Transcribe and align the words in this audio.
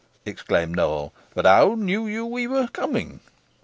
exclaimed 0.25 0.75
Nowell, 0.75 1.13
"but 1.35 1.45
how 1.45 1.75
knew 1.75 2.07
you 2.07 2.25
we 2.25 2.47
were 2.47 2.67
coming?" 2.69 3.19